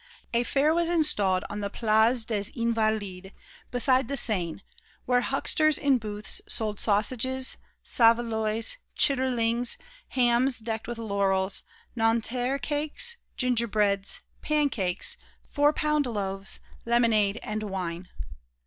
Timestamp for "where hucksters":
5.05-5.77